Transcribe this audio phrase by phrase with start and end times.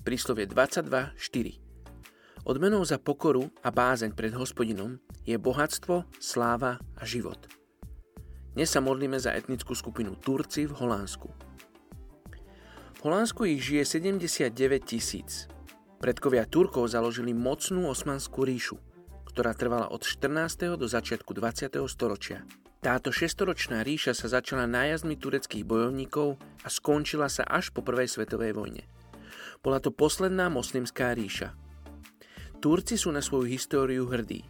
[0.00, 1.60] príslovie 22.4.
[2.48, 4.96] Odmenou za pokoru a bázeň pred hospodinom
[5.28, 7.36] je bohatstvo, sláva a život.
[8.56, 11.28] Dnes sa modlíme za etnickú skupinu Turci v Holandsku.
[12.96, 14.52] V Holandsku ich žije 79
[14.88, 15.46] tisíc.
[16.00, 18.80] Predkovia Turkov založili mocnú osmanskú ríšu,
[19.28, 20.80] ktorá trvala od 14.
[20.80, 21.76] do začiatku 20.
[21.86, 22.42] storočia.
[22.80, 28.56] Táto šestoročná ríša sa začala nájazdmi tureckých bojovníkov a skončila sa až po prvej svetovej
[28.56, 28.88] vojne.
[29.60, 31.54] Bola to posledná moslimská ríša.
[32.60, 34.44] Turci sú na svoju históriu hrdí.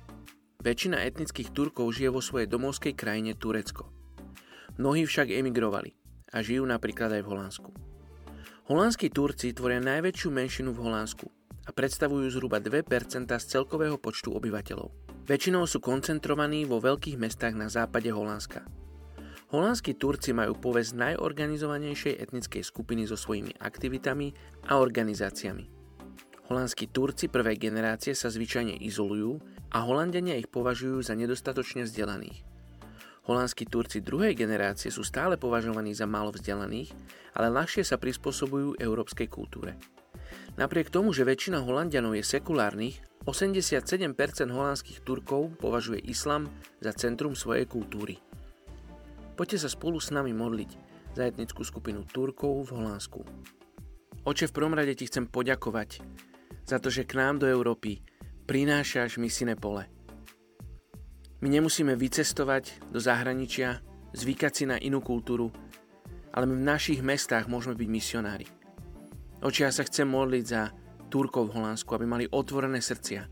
[0.61, 3.89] Väčšina etnických Turkov žije vo svojej domovskej krajine Turecko.
[4.77, 5.95] Mnohí však emigrovali
[6.35, 7.71] a žijú napríklad aj v Holandsku.
[8.71, 11.27] Holandskí Turci tvoria najväčšiu menšinu v Holandsku
[11.67, 14.91] a predstavujú zhruba 2% z celkového počtu obyvateľov.
[15.27, 18.67] Väčšinou sú koncentrovaní vo veľkých mestách na západe Holandska.
[19.51, 24.31] Holandskí Turci majú povesť najorganizovanejšej etnickej skupiny so svojimi aktivitami
[24.71, 25.67] a organizáciami.
[26.47, 29.43] Holandskí Turci prvej generácie sa zvyčajne izolujú
[29.75, 32.47] a Holandania ich považujú za nedostatočne vzdelaných.
[33.27, 36.95] Holandskí Turci druhej generácie sú stále považovaní za málo vzdelaných,
[37.35, 39.75] ale ľahšie sa prispôsobujú európskej kultúre.
[40.59, 44.15] Napriek tomu, že väčšina Holandianov je sekulárnych, 87%
[44.47, 46.47] holandských Turkov považuje islam
[46.79, 48.30] za centrum svojej kultúry.
[49.41, 50.71] Poďte sa spolu s nami modliť
[51.17, 53.25] za etnickú skupinu Turkov v Holandsku.
[54.29, 56.05] Oče, v prvom rade ti chcem poďakovať
[56.69, 58.05] za to, že k nám do Európy
[58.45, 59.89] prinášaš misijné pole.
[61.41, 63.81] My nemusíme vycestovať do zahraničia,
[64.13, 65.49] zvykať si na inú kultúru,
[66.37, 68.45] ale my v našich mestách môžeme byť misionári.
[69.41, 70.69] Oče, ja sa chcem modliť za
[71.09, 73.25] Turkov v Holandsku, aby mali otvorené srdcia.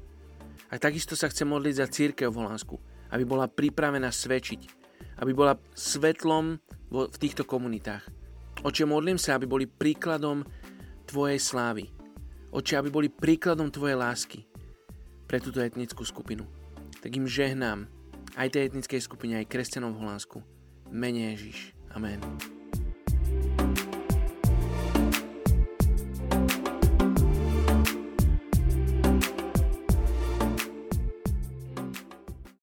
[0.72, 2.80] A takisto sa chce modliť za církev v Holandsku,
[3.12, 4.77] aby bola pripravená svedčiť,
[5.18, 6.58] aby bola svetlom
[6.90, 8.06] v týchto komunitách.
[8.64, 10.42] Oče, modlím sa, aby boli príkladom
[11.08, 11.88] Tvojej slávy.
[12.50, 14.40] Oče, aby boli príkladom Tvojej lásky
[15.28, 16.44] pre túto etnickú skupinu.
[16.98, 17.86] Tak im žehnám
[18.34, 20.38] aj tej etnickej skupine, aj kresťanov v Holandsku.
[20.90, 21.76] Mene Ježiš.
[21.94, 22.57] Amen.